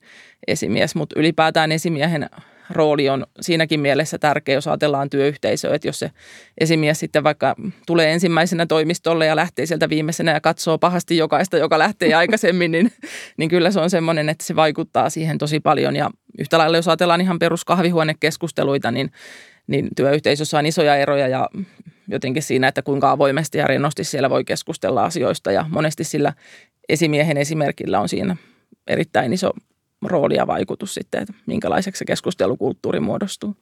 [0.48, 2.30] esimies, mutta ylipäätään esimiehen
[2.70, 6.12] rooli on siinäkin mielessä tärkeä, jos ajatellaan työyhteisöä, että jos se
[6.58, 7.56] esimies sitten vaikka
[7.88, 12.92] tulee ensimmäisenä toimistolle ja lähtee sieltä viimeisenä ja katsoo pahasti jokaista, joka lähtee aikaisemmin, niin,
[13.38, 15.96] niin kyllä se on semmoinen, että se vaikuttaa siihen tosi paljon.
[15.96, 19.12] Ja yhtä lailla jos ajatellaan ihan peruskahvihuonekeskusteluita, niin,
[19.68, 21.50] niin työyhteisössä on isoja eroja ja
[22.12, 26.34] jotenkin siinä, että kuinka avoimesti ja rennosti siellä voi keskustella asioista ja monesti sillä
[26.90, 28.36] esimiehen esimerkillä on siinä
[28.88, 29.52] erittäin iso
[30.06, 33.56] rooli ja vaikutus sitten, että minkälaiseksi se keskustelukulttuuri muodostuu?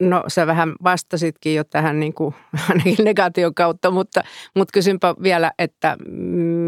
[0.00, 2.34] No sä vähän vastasitkin jo tähän niin kuin,
[2.68, 4.22] ainakin negaation kautta, mutta,
[4.56, 5.96] mutta kysynpä vielä, että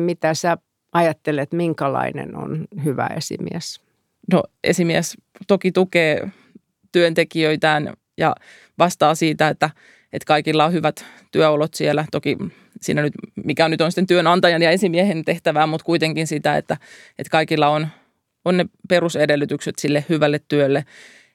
[0.05, 0.59] mitä sä
[0.93, 3.81] ajattelet, minkälainen on hyvä esimies?
[4.33, 6.29] No esimies toki tukee
[6.93, 8.35] työntekijöitään ja
[8.79, 9.71] vastaa siitä, että,
[10.13, 12.05] että kaikilla on hyvät työolot siellä.
[12.13, 12.37] Toki
[12.81, 13.13] siinä nyt,
[13.45, 16.77] mikä nyt on sitten työnantajan ja esimiehen tehtävää, mutta kuitenkin sitä, että,
[17.19, 17.89] että kaikilla on,
[18.45, 20.85] on ne perusedellytykset sille hyvälle työlle.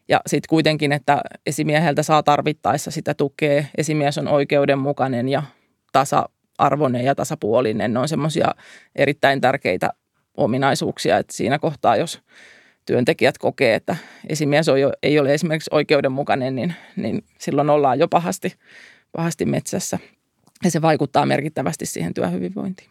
[0.08, 3.64] Ja sitten kuitenkin, että esimieheltä saa tarvittaessa sitä tukea.
[3.78, 5.44] Esimies on oikeudenmukainen ja
[5.92, 7.94] tasa-arvoinen ja tasapuolinen.
[7.94, 8.48] Ne on semmoisia
[8.96, 9.90] erittäin tärkeitä
[10.38, 12.22] ominaisuuksia, että siinä kohtaa, jos
[12.86, 13.96] työntekijät kokee, että
[14.30, 14.65] esimies
[15.04, 18.56] ei ole esimerkiksi oikeudenmukainen, niin, niin silloin ollaan jo pahasti,
[19.12, 20.00] pahasti metsässä.
[20.63, 22.89] Ja se vaikuttaa merkittävästi siihen työhyvinvointiin.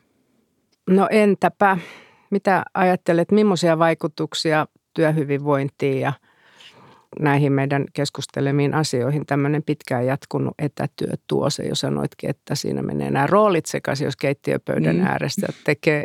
[0.91, 1.79] No entäpä,
[2.31, 6.13] mitä ajattelet, millaisia vaikutuksia työhyvinvointiin ja
[7.21, 13.11] näihin meidän keskustelemiin asioihin tämmöinen pitkään jatkunut etätyö tuo se jo sanoitkin, että siinä menee
[13.11, 15.07] nämä roolit sekaisin, jos keittiöpöydän mm.
[15.07, 16.05] äärestä tekee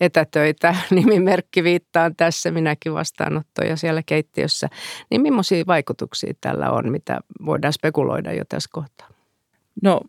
[0.00, 0.74] etätöitä.
[0.90, 4.68] Nimimerkki viittaan tässä, minäkin vastaanottoja siellä keittiössä.
[5.10, 9.08] Niin millaisia vaikutuksia tällä on, mitä voidaan spekuloida jo tässä kohtaa?
[9.82, 10.00] No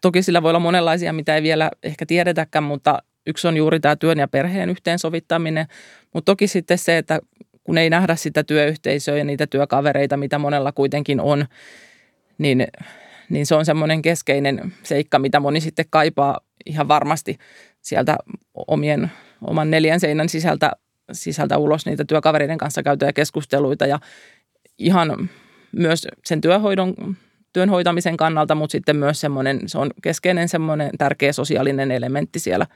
[0.00, 3.96] toki sillä voi olla monenlaisia, mitä ei vielä ehkä tiedetäkään, mutta yksi on juuri tämä
[3.96, 5.66] työn ja perheen yhteensovittaminen.
[6.14, 7.20] Mutta toki sitten se, että
[7.66, 11.46] kun ei nähdä sitä työyhteisöä ja niitä työkavereita, mitä monella kuitenkin on,
[12.38, 12.66] niin,
[13.30, 17.38] niin se on semmoinen keskeinen seikka, mitä moni sitten kaipaa ihan varmasti
[17.82, 18.16] sieltä
[18.66, 19.10] omien,
[19.46, 20.72] oman neljän seinän sisältä,
[21.12, 23.98] sisältä ulos niitä työkavereiden kanssa käytyjä keskusteluita ja
[24.78, 25.30] ihan
[25.72, 26.94] myös sen työhoidon,
[27.52, 32.66] työn hoitamisen kannalta, mutta sitten myös semmoinen, se on keskeinen semmoinen tärkeä sosiaalinen elementti siellä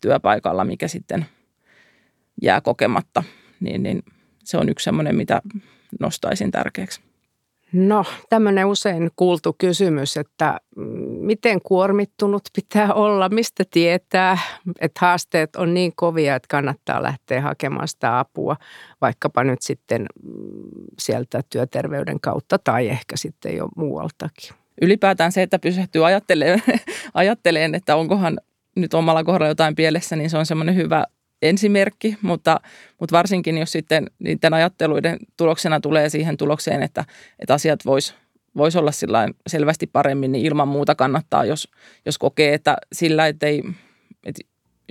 [0.00, 1.26] työpaikalla, mikä sitten
[2.42, 3.22] jää kokematta,
[3.60, 4.02] niin, niin
[4.44, 5.42] se on yksi semmoinen, mitä
[6.00, 7.00] nostaisin tärkeäksi.
[7.74, 10.60] No, tämmöinen usein kuultu kysymys, että
[11.20, 14.38] miten kuormittunut pitää olla, mistä tietää,
[14.80, 18.56] että haasteet on niin kovia, että kannattaa lähteä hakemaan sitä apua,
[19.00, 20.06] vaikkapa nyt sitten
[20.98, 24.50] sieltä työterveyden kautta tai ehkä sitten jo muualtakin.
[24.82, 26.62] Ylipäätään se, että pysähtyy ajattelemaan,
[27.14, 28.40] ajatteleen, että onkohan
[28.76, 31.04] nyt omalla kohdalla jotain pielessä, niin se on semmoinen hyvä
[31.48, 32.60] ensimerkki, mutta,
[33.00, 37.04] mutta varsinkin jos sitten niiden ajatteluiden tuloksena tulee siihen tulokseen, että,
[37.38, 38.14] että asiat vois,
[38.56, 38.90] vois olla
[39.46, 41.68] selvästi paremmin, niin ilman muuta kannattaa, jos,
[42.06, 43.62] jos kokee, että sillä, että ei,
[44.26, 44.42] että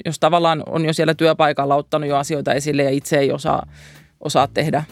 [0.06, 3.68] jos tavallaan on jo siellä työpaikalla ottanut jo asioita esille ja itse ei osaa,
[4.20, 4.84] osaa tehdä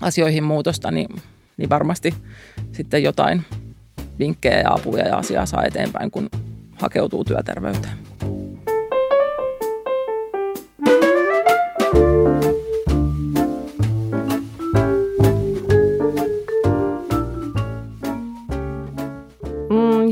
[0.00, 1.08] asioihin muutosta, niin,
[1.56, 2.14] niin varmasti
[2.72, 3.42] sitten jotain
[4.18, 6.30] vinkkejä ja apuja ja asiaa saa eteenpäin, kun
[6.74, 7.98] hakeutuu työterveyteen.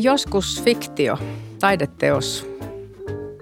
[0.02, 1.18] Joskus fiktio,
[1.60, 2.46] taideteos,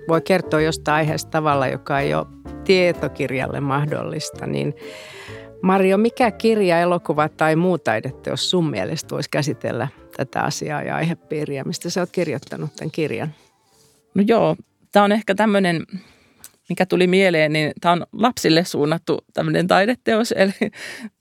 [0.09, 2.27] voi kertoa jostain aiheesta tavalla, joka ei ole
[2.65, 4.75] tietokirjalle mahdollista, niin
[5.63, 11.65] Mario, mikä kirja, elokuva tai muu taideteos sun mielestä voisi käsitellä tätä asiaa ja aihepiiriä?
[11.65, 13.35] Mistä sä oot kirjoittanut tämän kirjan?
[14.15, 14.57] No joo,
[14.93, 15.87] tämä on ehkä tämmöinen
[16.71, 20.71] mikä tuli mieleen, niin tämä on lapsille suunnattu tämmöinen taideteos, eli,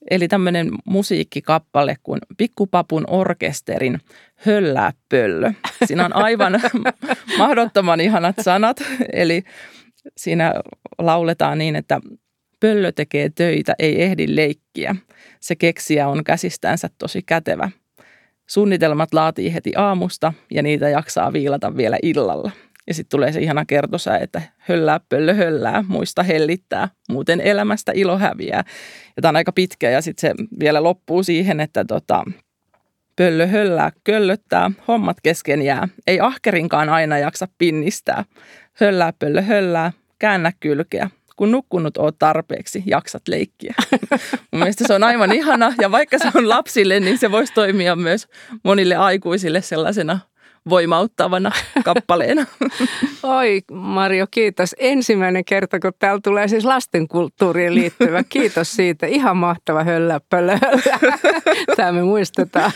[0.09, 3.99] eli tämmöinen musiikkikappale kuin Pikkupapun orkesterin
[4.35, 5.51] Höllää pöllö.
[5.85, 6.61] Siinä on aivan
[7.37, 8.77] mahdottoman ihanat sanat,
[9.13, 9.43] eli
[10.17, 10.53] siinä
[10.97, 11.99] lauletaan niin, että
[12.59, 14.95] pöllö tekee töitä, ei ehdi leikkiä.
[15.39, 17.69] Se keksiä on käsistänsä tosi kätevä.
[18.49, 22.51] Suunnitelmat laatii heti aamusta ja niitä jaksaa viilata vielä illalla.
[22.89, 28.17] Ja sitten tulee se ihana kertosä, että höllää pöllö höllää, muista hellittää, muuten elämästä ilo
[28.17, 28.63] häviää.
[29.15, 32.23] Ja tämä on aika pitkä ja sitten se vielä loppuu siihen, että tota,
[33.15, 35.87] pöllö höllää köllöttää, hommat kesken jää.
[36.07, 38.25] Ei ahkerinkaan aina jaksa pinnistää.
[38.73, 41.09] Höllää pöllö höllää, käännä kylkeä.
[41.35, 43.73] Kun nukkunut oot tarpeeksi, jaksat leikkiä.
[44.51, 47.95] Mun mielestä se on aivan ihana ja vaikka se on lapsille, niin se voisi toimia
[47.95, 48.27] myös
[48.63, 50.19] monille aikuisille sellaisena
[50.69, 51.51] voimauttavana
[51.85, 52.45] kappaleena.
[53.23, 54.75] Oi Mario, kiitos.
[54.79, 58.23] Ensimmäinen kerta, kun täällä tulee siis lastenkulttuuriin liittyvä.
[58.29, 59.05] Kiitos siitä.
[59.07, 60.57] Ihan mahtava hölläpölö.
[61.77, 62.71] Tämä me muistetaan.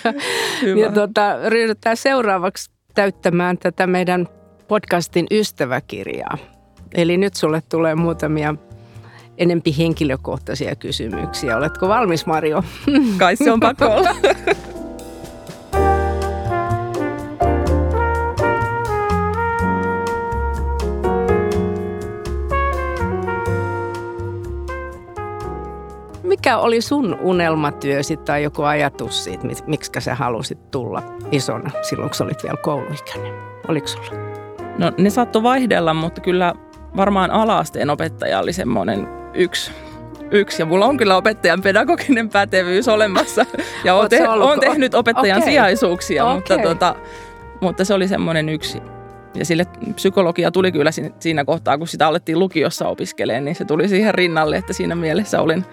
[0.62, 0.80] Hyvä.
[0.80, 4.28] Ja tuota, ryhdytään seuraavaksi täyttämään tätä meidän
[4.68, 6.38] podcastin ystäväkirjaa.
[6.96, 8.56] Eli nyt sulle tulee muutamia
[9.38, 11.58] enempi henkilökohtaisia kysymyksiä.
[11.58, 12.64] Oletko valmis, Mario?
[13.18, 14.16] Kai se on pakko olla.
[26.44, 32.16] Mikä oli sun unelmatyösi tai joku ajatus siitä, miksi sä halusit tulla isona silloin, kun
[32.16, 33.34] sä olit vielä kouluikäinen?
[33.68, 34.12] Oliko sulla?
[34.78, 36.54] No ne saattoi vaihdella, mutta kyllä
[36.98, 39.72] varmaan alaasteen opettaja oli semmoinen yksi,
[40.32, 40.62] yksi.
[40.62, 43.46] Ja mulla on kyllä opettajan pedagoginen pätevyys olemassa.
[43.84, 44.20] Ja olen te,
[44.60, 45.50] tehnyt opettajan okay.
[45.50, 46.36] sijaisuuksia, okay.
[46.36, 46.96] mutta tota,
[47.62, 48.82] mutta se oli semmoinen yksi.
[49.36, 53.88] Ja sille psykologia tuli kyllä siinä kohtaa, kun sitä alettiin lukiossa opiskelemaan, niin se tuli
[53.88, 55.66] siihen rinnalle, että siinä mielessä olen,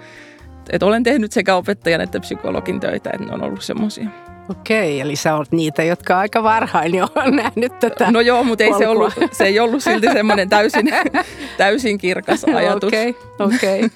[0.71, 4.09] että olen tehnyt sekä opettajan että psykologin töitä, että ne on ollut semmoisia.
[4.51, 8.65] Okei, eli sä olet niitä, jotka aika varhain jo on nähnyt tätä No joo, mutta
[8.65, 10.91] ei se, ollut, se ei ollut silti semmoinen täysin,
[11.57, 12.89] täysin kirkas ajatus.
[12.89, 13.91] Okei, okei.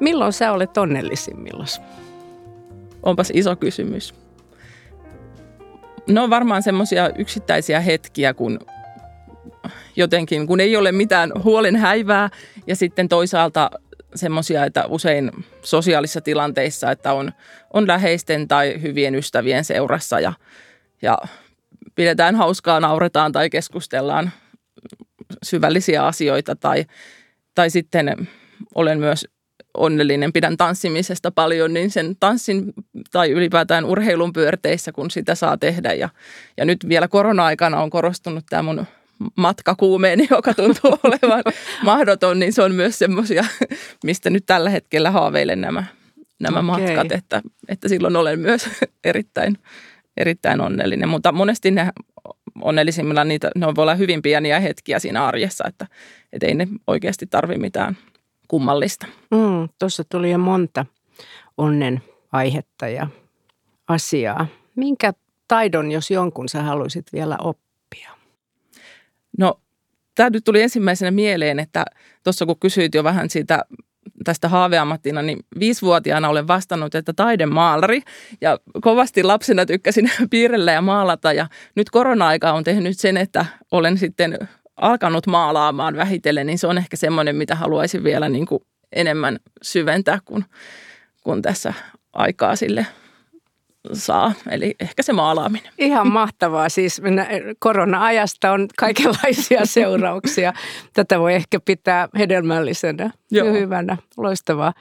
[0.00, 1.68] Milloin sä olet onnellisimmillaan?
[3.02, 4.14] Onpas iso kysymys.
[6.08, 8.58] No varmaan semmoisia yksittäisiä hetkiä, kun
[9.96, 12.30] jotenkin, kun ei ole mitään huolen häivää
[12.66, 13.70] ja sitten toisaalta
[14.14, 15.30] semmoisia, että usein
[15.62, 17.32] sosiaalisissa tilanteissa, että on,
[17.72, 20.32] on läheisten tai hyvien ystävien seurassa ja,
[21.02, 21.18] ja
[21.94, 24.30] pidetään hauskaa, nauretaan tai keskustellaan
[25.42, 26.84] syvällisiä asioita tai,
[27.54, 28.28] tai sitten
[28.74, 29.26] olen myös
[29.74, 32.72] onnellinen, pidän tanssimisesta paljon, niin sen tanssin
[33.12, 35.92] tai ylipäätään urheilun pyörteissä, kun sitä saa tehdä.
[35.92, 36.08] Ja,
[36.56, 38.86] ja nyt vielä korona-aikana on korostunut tämä mun
[39.36, 41.42] matkakuumeeni, joka tuntuu olevan
[41.82, 43.44] mahdoton, niin se on myös semmoisia,
[44.04, 45.84] mistä nyt tällä hetkellä haaveilen nämä,
[46.40, 46.86] nämä okay.
[46.86, 48.68] matkat, että, että silloin olen myös
[49.04, 49.58] erittäin,
[50.16, 51.08] erittäin onnellinen.
[51.08, 51.90] Mutta monesti ne
[52.62, 55.86] onnellisimmilla niitä, ne voi olla hyvin pieniä hetkiä siinä arjessa, että,
[56.32, 57.96] että ei ne oikeasti tarvi mitään
[58.48, 59.06] kummallista.
[59.30, 60.86] Mm, Tuossa tuli jo monta
[61.56, 63.06] onnen aihetta ja
[63.88, 64.46] asiaa.
[64.76, 65.12] Minkä
[65.48, 67.63] taidon, jos jonkun sä haluaisit vielä oppia?
[69.38, 69.60] No,
[70.14, 71.84] tämä nyt tuli ensimmäisenä mieleen, että
[72.24, 73.64] tuossa kun kysyit jo vähän siitä
[74.24, 78.02] tästä haaveammattina, niin viisivuotiaana olen vastannut, että taidemaalari.
[78.40, 81.32] Ja kovasti lapsena tykkäsin piirrellä ja maalata.
[81.32, 84.38] Ja nyt korona-aika on tehnyt sen, että olen sitten
[84.76, 90.18] alkanut maalaamaan vähitellen, niin se on ehkä semmoinen, mitä haluaisin vielä niin kuin enemmän syventää,
[90.24, 90.44] kun,
[91.22, 91.74] kun tässä
[92.12, 92.86] aikaa sille
[93.92, 95.72] saa, eli ehkä se maalaaminen.
[95.78, 97.02] Ihan mahtavaa, siis
[97.58, 100.52] korona-ajasta on kaikenlaisia seurauksia.
[100.92, 104.72] Tätä voi ehkä pitää hedelmällisenä ja hyvänä, loistavaa.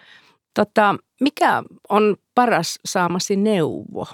[0.53, 4.07] Tota, mikä on paras saamasi neuvo?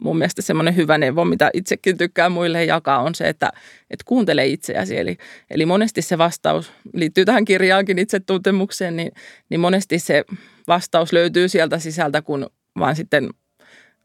[0.00, 3.52] mun mielestä semmoinen hyvä neuvo, mitä itsekin tykkää muille jakaa, on se, että,
[3.90, 4.98] että kuuntele itseäsi.
[4.98, 5.16] Eli,
[5.50, 9.12] eli monesti se vastaus liittyy tähän kirjaankin itsetuntemukseen, niin,
[9.48, 10.24] niin monesti se
[10.68, 13.30] vastaus löytyy sieltä sisältä, kun vaan sitten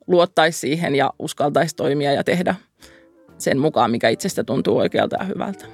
[0.07, 2.55] luottaisi siihen ja uskaltaisi toimia ja tehdä
[3.37, 5.65] sen mukaan, mikä itsestä tuntuu oikealta ja hyvältä.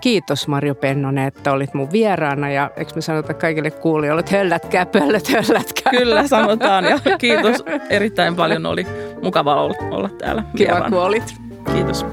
[0.00, 4.86] Kiitos Marjo Pennonen, että olit mun vieraana ja eikö me sanota kaikille kuulijoille, että höllätkää
[4.86, 5.90] pöllöt, höllätkää.
[5.90, 8.86] Kyllä sanotaan ja kiitos erittäin paljon, oli
[9.22, 10.88] mukava olla, olla täällä Kiva vieraana.
[10.90, 11.34] kun olit.
[11.72, 12.06] Kiitos.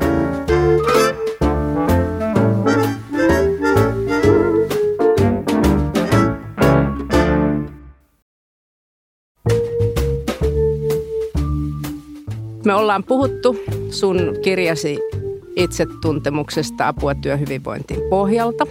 [12.68, 13.56] Me ollaan puhuttu
[13.90, 15.00] sun kirjasi
[15.56, 18.66] itsetuntemuksesta apua työhyvinvointiin pohjalta.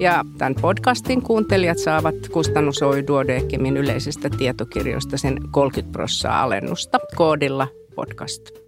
[0.00, 7.68] Ja tämän podcastin kuuntelijat saavat kustannus Oy Duodecimin yleisistä tietokirjoista sen 30 prosenttia alennusta koodilla
[7.94, 8.63] podcast.